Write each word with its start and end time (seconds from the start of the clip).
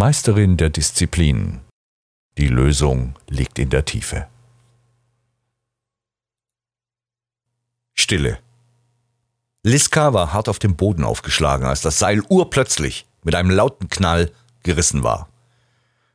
Meisterin 0.00 0.56
der 0.56 0.70
Disziplin. 0.70 1.58
Die 2.36 2.46
Lösung 2.46 3.16
liegt 3.28 3.58
in 3.58 3.68
der 3.68 3.84
Tiefe. 3.84 4.28
Stille. 7.96 8.38
Liska 9.64 10.12
war 10.12 10.32
hart 10.32 10.48
auf 10.48 10.60
dem 10.60 10.76
Boden 10.76 11.02
aufgeschlagen, 11.02 11.66
als 11.66 11.80
das 11.80 11.98
Seil 11.98 12.22
urplötzlich 12.28 13.06
mit 13.24 13.34
einem 13.34 13.50
lauten 13.50 13.88
Knall 13.88 14.30
gerissen 14.62 15.02
war. 15.02 15.28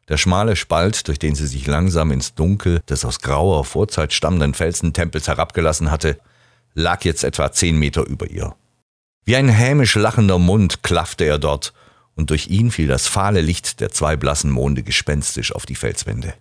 Der 0.08 0.16
schmale 0.16 0.56
Spalt, 0.56 1.10
durch 1.10 1.20
den 1.20 1.36
sie 1.36 1.48
sich 1.48 1.68
langsam 1.68 2.12
ins 2.12 2.36
Dunkel 2.36 2.80
des 2.88 3.04
aus 3.04 3.20
grauer 3.20 3.66
Vorzeit 3.66 4.14
stammenden 4.14 4.54
Felsentempels 4.54 5.28
herabgelassen 5.28 5.92
hatte, 5.92 6.18
lag 6.74 7.04
jetzt 7.04 7.26
etwa 7.26 7.52
zehn 7.52 7.78
Meter 7.78 8.06
über 8.08 8.30
ihr. 8.30 8.56
Wie 9.26 9.36
ein 9.36 9.50
hämisch 9.50 9.96
lachender 9.96 10.40
Mund 10.40 10.84
klaffte 10.84 11.26
er 11.26 11.38
dort, 11.38 11.74
und 12.16 12.30
durch 12.30 12.48
ihn 12.48 12.72
fiel 12.72 12.88
das 12.88 13.08
fahle 13.08 13.42
Licht 13.42 13.80
der 13.80 13.90
zwei 13.90 14.16
blassen 14.16 14.52
Monde 14.52 14.84
gespenstisch 14.84 15.54
auf 15.54 15.66
die 15.66 15.76
Felswände. 15.76 16.34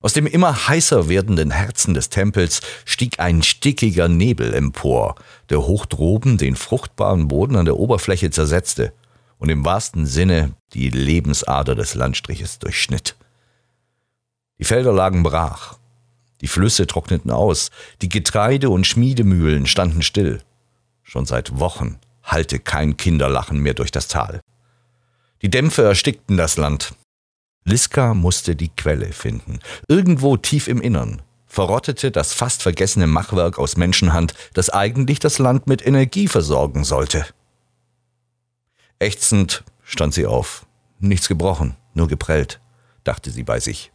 Aus 0.00 0.12
dem 0.12 0.26
immer 0.26 0.68
heißer 0.68 1.08
werdenden 1.08 1.52
Herzen 1.52 1.94
des 1.94 2.08
Tempels 2.08 2.60
stieg 2.84 3.20
ein 3.20 3.42
stickiger 3.42 4.08
Nebel 4.08 4.52
empor, 4.52 5.14
der 5.48 5.62
hoch 5.62 5.86
droben 5.86 6.38
den 6.38 6.56
fruchtbaren 6.56 7.28
Boden 7.28 7.56
an 7.56 7.66
der 7.66 7.76
Oberfläche 7.76 8.30
zersetzte 8.30 8.92
und 9.38 9.48
im 9.48 9.64
wahrsten 9.64 10.06
Sinne 10.06 10.54
die 10.74 10.90
Lebensader 10.90 11.76
des 11.76 11.94
Landstriches 11.94 12.58
durchschnitt. 12.58 13.14
Die 14.58 14.64
Felder 14.64 14.92
lagen 14.92 15.22
brach, 15.22 15.78
die 16.40 16.48
Flüsse 16.48 16.88
trockneten 16.88 17.30
aus, 17.30 17.70
die 18.02 18.08
Getreide- 18.08 18.70
und 18.70 18.86
Schmiedemühlen 18.86 19.66
standen 19.66 20.02
still. 20.02 20.42
Schon 21.04 21.26
seit 21.26 21.60
Wochen 21.60 21.98
hallte 22.24 22.58
kein 22.58 22.96
Kinderlachen 22.96 23.58
mehr 23.58 23.74
durch 23.74 23.92
das 23.92 24.08
Tal. 24.08 24.40
Die 25.42 25.50
Dämpfe 25.50 25.82
erstickten 25.82 26.36
das 26.36 26.56
Land. 26.56 26.94
Liska 27.64 28.14
musste 28.14 28.54
die 28.54 28.68
Quelle 28.68 29.12
finden. 29.12 29.58
Irgendwo 29.88 30.36
tief 30.36 30.68
im 30.68 30.80
Innern 30.80 31.22
verrottete 31.46 32.10
das 32.10 32.32
fast 32.32 32.62
vergessene 32.62 33.08
Machwerk 33.08 33.58
aus 33.58 33.76
Menschenhand, 33.76 34.34
das 34.54 34.70
eigentlich 34.70 35.18
das 35.18 35.38
Land 35.38 35.66
mit 35.66 35.84
Energie 35.84 36.28
versorgen 36.28 36.84
sollte. 36.84 37.26
Ächzend 39.00 39.64
stand 39.82 40.14
sie 40.14 40.26
auf. 40.26 40.64
Nichts 41.00 41.28
gebrochen, 41.28 41.76
nur 41.94 42.06
geprellt, 42.06 42.60
dachte 43.02 43.30
sie 43.30 43.42
bei 43.42 43.58
sich. 43.58 43.90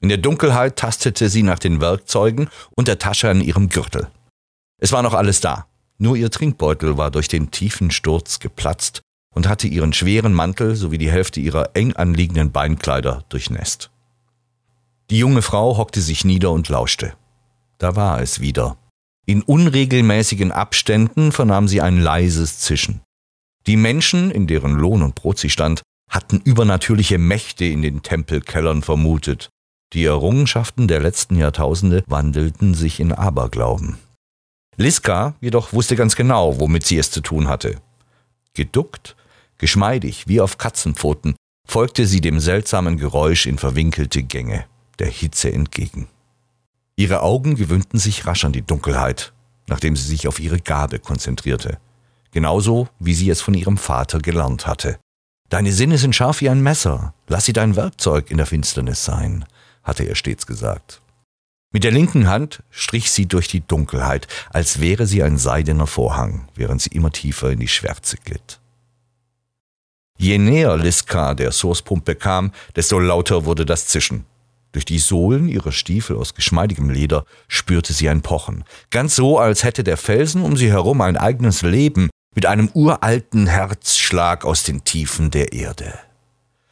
In 0.00 0.08
der 0.08 0.18
Dunkelheit 0.18 0.76
tastete 0.76 1.28
sie 1.28 1.44
nach 1.44 1.60
den 1.60 1.80
Werkzeugen 1.80 2.50
und 2.74 2.88
der 2.88 2.98
Tasche 2.98 3.30
an 3.30 3.40
ihrem 3.40 3.68
Gürtel. 3.68 4.08
Es 4.78 4.92
war 4.92 5.02
noch 5.02 5.14
alles 5.14 5.40
da. 5.40 5.66
Nur 5.98 6.16
ihr 6.16 6.30
Trinkbeutel 6.30 6.98
war 6.98 7.10
durch 7.10 7.28
den 7.28 7.50
tiefen 7.50 7.90
Sturz 7.90 8.40
geplatzt 8.40 9.02
und 9.36 9.46
hatte 9.46 9.68
ihren 9.68 9.92
schweren 9.92 10.32
Mantel 10.32 10.74
sowie 10.74 10.96
die 10.96 11.10
Hälfte 11.10 11.40
ihrer 11.40 11.76
eng 11.76 11.92
anliegenden 11.92 12.52
Beinkleider 12.52 13.22
durchnässt. 13.28 13.90
Die 15.10 15.18
junge 15.18 15.42
Frau 15.42 15.76
hockte 15.76 16.00
sich 16.00 16.24
nieder 16.24 16.50
und 16.50 16.70
lauschte. 16.70 17.12
Da 17.76 17.94
war 17.94 18.22
es 18.22 18.40
wieder. 18.40 18.78
In 19.26 19.42
unregelmäßigen 19.42 20.52
Abständen 20.52 21.32
vernahm 21.32 21.68
sie 21.68 21.82
ein 21.82 22.00
leises 22.00 22.60
Zischen. 22.60 23.02
Die 23.66 23.76
Menschen, 23.76 24.30
in 24.30 24.46
deren 24.46 24.72
Lohn 24.72 25.02
und 25.02 25.14
Brot 25.14 25.38
sie 25.38 25.50
stand, 25.50 25.82
hatten 26.08 26.40
übernatürliche 26.42 27.18
Mächte 27.18 27.66
in 27.66 27.82
den 27.82 28.02
Tempelkellern 28.02 28.82
vermutet. 28.82 29.50
Die 29.92 30.04
Errungenschaften 30.04 30.88
der 30.88 31.00
letzten 31.00 31.36
Jahrtausende 31.36 32.04
wandelten 32.06 32.72
sich 32.72 33.00
in 33.00 33.12
Aberglauben. 33.12 33.98
Liska 34.78 35.34
jedoch 35.42 35.74
wusste 35.74 35.94
ganz 35.94 36.16
genau, 36.16 36.58
womit 36.58 36.86
sie 36.86 36.96
es 36.96 37.10
zu 37.10 37.20
tun 37.20 37.48
hatte. 37.48 37.76
Geduckt, 38.54 39.14
geschmeidig 39.58 40.28
wie 40.28 40.40
auf 40.40 40.58
Katzenpfoten, 40.58 41.34
folgte 41.66 42.06
sie 42.06 42.20
dem 42.20 42.40
seltsamen 42.40 42.96
Geräusch 42.96 43.46
in 43.46 43.58
verwinkelte 43.58 44.22
Gänge, 44.22 44.64
der 44.98 45.08
Hitze 45.08 45.52
entgegen. 45.52 46.08
Ihre 46.96 47.22
Augen 47.22 47.56
gewöhnten 47.56 47.98
sich 47.98 48.26
rasch 48.26 48.44
an 48.44 48.52
die 48.52 48.62
Dunkelheit, 48.62 49.32
nachdem 49.66 49.96
sie 49.96 50.06
sich 50.06 50.28
auf 50.28 50.40
ihre 50.40 50.60
Gabe 50.60 50.98
konzentrierte, 50.98 51.78
genauso 52.30 52.88
wie 52.98 53.14
sie 53.14 53.28
es 53.28 53.40
von 53.40 53.54
ihrem 53.54 53.76
Vater 53.76 54.18
gelernt 54.20 54.66
hatte. 54.66 54.98
Deine 55.48 55.72
Sinne 55.72 55.98
sind 55.98 56.14
scharf 56.14 56.40
wie 56.40 56.48
ein 56.48 56.62
Messer, 56.62 57.14
lass 57.28 57.44
sie 57.44 57.52
dein 57.52 57.76
Werkzeug 57.76 58.30
in 58.30 58.38
der 58.38 58.46
Finsternis 58.46 59.04
sein, 59.04 59.44
hatte 59.82 60.04
er 60.04 60.14
stets 60.14 60.46
gesagt. 60.46 61.02
Mit 61.72 61.84
der 61.84 61.92
linken 61.92 62.28
Hand 62.28 62.62
strich 62.70 63.10
sie 63.10 63.26
durch 63.26 63.48
die 63.48 63.60
Dunkelheit, 63.60 64.28
als 64.50 64.80
wäre 64.80 65.06
sie 65.06 65.22
ein 65.22 65.36
seidener 65.36 65.86
Vorhang, 65.86 66.48
während 66.54 66.80
sie 66.80 66.90
immer 66.90 67.12
tiefer 67.12 67.50
in 67.50 67.60
die 67.60 67.68
Schwärze 67.68 68.16
glitt. 68.16 68.60
Je 70.18 70.38
näher 70.38 70.76
Liska 70.76 71.34
der 71.34 71.52
Sourcepumpe 71.52 72.14
kam, 72.14 72.52
desto 72.74 72.98
lauter 72.98 73.44
wurde 73.44 73.66
das 73.66 73.86
Zischen. 73.86 74.24
Durch 74.72 74.84
die 74.84 74.98
Sohlen 74.98 75.48
ihrer 75.48 75.72
Stiefel 75.72 76.16
aus 76.16 76.34
geschmeidigem 76.34 76.90
Leder 76.90 77.24
spürte 77.48 77.92
sie 77.92 78.08
ein 78.08 78.22
Pochen, 78.22 78.64
ganz 78.90 79.16
so, 79.16 79.38
als 79.38 79.64
hätte 79.64 79.84
der 79.84 79.96
Felsen 79.96 80.42
um 80.42 80.56
sie 80.56 80.70
herum 80.70 81.00
ein 81.00 81.16
eigenes 81.16 81.62
Leben 81.62 82.10
mit 82.34 82.46
einem 82.46 82.70
uralten 82.74 83.46
Herzschlag 83.46 84.44
aus 84.44 84.64
den 84.64 84.84
Tiefen 84.84 85.30
der 85.30 85.52
Erde. 85.52 85.98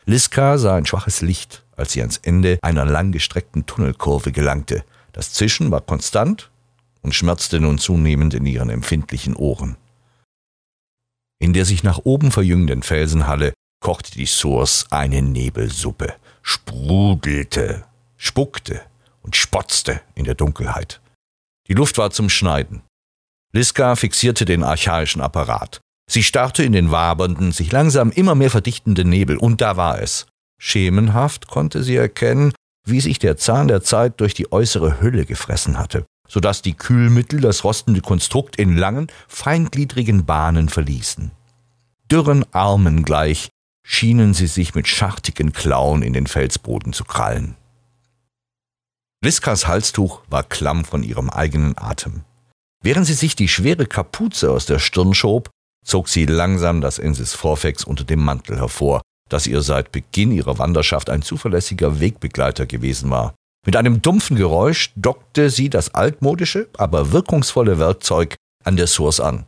Liska 0.04 0.58
sah 0.58 0.76
ein 0.76 0.84
schwaches 0.84 1.22
Licht, 1.22 1.64
als 1.76 1.92
sie 1.92 2.00
ans 2.00 2.18
Ende 2.18 2.58
einer 2.60 2.84
langgestreckten 2.84 3.64
Tunnelkurve 3.64 4.32
gelangte, 4.32 4.84
das 5.12 5.32
Zischen 5.32 5.70
war 5.70 5.80
konstant 5.80 6.50
und 7.00 7.14
schmerzte 7.14 7.60
nun 7.60 7.78
zunehmend 7.78 8.34
in 8.34 8.44
ihren 8.44 8.68
empfindlichen 8.68 9.36
Ohren. 9.36 9.76
In 11.40 11.52
der 11.52 11.64
sich 11.64 11.82
nach 11.82 11.98
oben 12.04 12.30
verjüngenden 12.30 12.82
Felsenhalle 12.82 13.52
kochte 13.80 14.12
die 14.12 14.26
Source 14.26 14.86
eine 14.90 15.22
Nebelsuppe, 15.22 16.14
sprudelte, 16.42 17.84
spuckte 18.16 18.80
und 19.22 19.36
spotzte 19.36 20.00
in 20.14 20.24
der 20.24 20.34
Dunkelheit. 20.34 21.00
Die 21.68 21.74
Luft 21.74 21.98
war 21.98 22.10
zum 22.10 22.28
Schneiden. 22.28 22.82
Liska 23.52 23.96
fixierte 23.96 24.44
den 24.44 24.64
archaischen 24.64 25.20
Apparat. 25.22 25.80
Sie 26.10 26.22
starrte 26.22 26.62
in 26.64 26.72
den 26.72 26.90
wabernden, 26.90 27.52
sich 27.52 27.72
langsam 27.72 28.10
immer 28.10 28.34
mehr 28.34 28.50
verdichtenden 28.50 29.08
Nebel, 29.08 29.36
und 29.36 29.60
da 29.60 29.76
war 29.76 30.00
es. 30.02 30.26
Schemenhaft 30.60 31.48
konnte 31.48 31.82
sie 31.82 31.96
erkennen, 31.96 32.52
wie 32.86 33.00
sich 33.00 33.18
der 33.18 33.36
Zahn 33.36 33.68
der 33.68 33.82
Zeit 33.82 34.20
durch 34.20 34.34
die 34.34 34.52
äußere 34.52 35.00
Hülle 35.00 35.24
gefressen 35.24 35.78
hatte, 35.78 36.04
so 36.28 36.40
dass 36.40 36.62
die 36.62 36.74
Kühlmittel 36.74 37.40
das 37.40 37.64
rostende 37.64 38.00
Konstrukt 38.00 38.56
in 38.56 38.76
langen, 38.76 39.08
feingliedrigen 39.28 40.24
Bahnen 40.24 40.68
verließen. 40.68 41.30
Dürren 42.10 42.44
Armen 42.52 43.04
gleich 43.04 43.48
schienen 43.86 44.34
sie 44.34 44.46
sich 44.46 44.74
mit 44.74 44.88
schartigen 44.88 45.52
Klauen 45.52 46.02
in 46.02 46.12
den 46.12 46.26
Felsboden 46.26 46.92
zu 46.92 47.04
krallen. 47.04 47.56
Liskas 49.22 49.66
Halstuch 49.66 50.20
war 50.28 50.42
klamm 50.42 50.84
von 50.84 51.02
ihrem 51.02 51.30
eigenen 51.30 51.76
Atem. 51.78 52.24
Während 52.82 53.06
sie 53.06 53.14
sich 53.14 53.36
die 53.36 53.48
schwere 53.48 53.86
Kapuze 53.86 54.50
aus 54.50 54.66
der 54.66 54.78
Stirn 54.78 55.14
schob, 55.14 55.48
zog 55.84 56.08
sie 56.08 56.26
langsam 56.26 56.80
das 56.80 56.98
Ensis 56.98 57.34
Vorfex 57.34 57.84
unter 57.84 58.04
dem 58.04 58.20
Mantel 58.22 58.58
hervor, 58.58 59.00
dass 59.30 59.46
ihr 59.46 59.62
seit 59.62 59.92
Beginn 59.92 60.32
ihrer 60.32 60.58
Wanderschaft 60.58 61.08
ein 61.08 61.22
zuverlässiger 61.22 62.00
Wegbegleiter 62.00 62.66
gewesen 62.66 63.10
war. 63.10 63.34
Mit 63.64 63.76
einem 63.76 64.02
dumpfen 64.02 64.36
Geräusch 64.36 64.92
dockte 64.94 65.48
sie 65.48 65.70
das 65.70 65.94
altmodische, 65.94 66.68
aber 66.76 67.12
wirkungsvolle 67.12 67.78
Werkzeug 67.78 68.36
an 68.62 68.76
der 68.76 68.86
Source 68.86 69.20
an, 69.20 69.46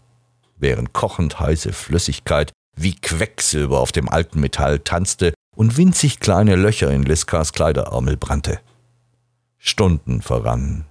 während 0.56 0.92
kochend 0.92 1.38
heiße 1.38 1.72
Flüssigkeit 1.72 2.52
wie 2.76 2.94
Quecksilber 2.94 3.80
auf 3.80 3.92
dem 3.92 4.08
alten 4.08 4.40
Metall 4.40 4.78
tanzte 4.78 5.34
und 5.54 5.76
winzig 5.76 6.20
kleine 6.20 6.56
Löcher 6.56 6.90
in 6.90 7.02
Liskas 7.02 7.52
Kleiderärmel 7.52 8.16
brannte. 8.16 8.60
Stunden 9.58 10.22
verrannen. 10.22 10.84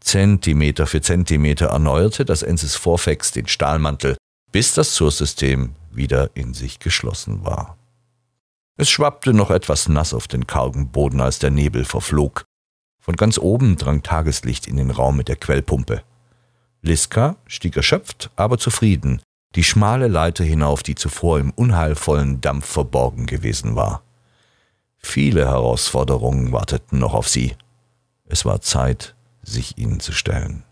Zentimeter 0.00 0.86
für 0.86 1.00
Zentimeter 1.00 1.66
erneuerte 1.66 2.24
das 2.24 2.42
Ensis 2.42 2.76
Vorfex 2.76 3.32
den 3.32 3.48
Stahlmantel, 3.48 4.16
bis 4.52 4.74
das 4.74 4.94
Source-System 4.94 5.74
wieder 5.90 6.30
in 6.34 6.54
sich 6.54 6.78
geschlossen 6.78 7.44
war. 7.44 7.76
Es 8.78 8.90
schwappte 8.90 9.32
noch 9.32 9.50
etwas 9.50 9.88
nass 9.88 10.12
auf 10.12 10.28
den 10.28 10.46
kargen 10.46 10.88
Boden, 10.88 11.20
als 11.20 11.38
der 11.38 11.50
Nebel 11.50 11.84
verflog. 11.84 12.44
Von 13.00 13.16
ganz 13.16 13.38
oben 13.38 13.76
drang 13.76 14.02
Tageslicht 14.02 14.66
in 14.66 14.76
den 14.76 14.90
Raum 14.90 15.16
mit 15.16 15.28
der 15.28 15.36
Quellpumpe. 15.36 16.02
Liska 16.82 17.36
stieg 17.46 17.76
erschöpft, 17.76 18.30
aber 18.36 18.58
zufrieden, 18.58 19.22
die 19.54 19.64
schmale 19.64 20.08
Leiter 20.08 20.44
hinauf, 20.44 20.82
die 20.82 20.94
zuvor 20.94 21.38
im 21.38 21.52
unheilvollen 21.52 22.42
Dampf 22.42 22.66
verborgen 22.66 23.26
gewesen 23.26 23.76
war. 23.76 24.02
Viele 24.98 25.46
Herausforderungen 25.46 26.52
warteten 26.52 26.98
noch 26.98 27.14
auf 27.14 27.28
sie. 27.28 27.54
Es 28.26 28.44
war 28.44 28.60
Zeit, 28.60 29.14
sich 29.42 29.78
ihnen 29.78 30.00
zu 30.00 30.12
stellen. 30.12 30.64